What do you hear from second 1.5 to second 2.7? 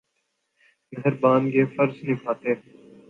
یہ فرض نبھاتے۔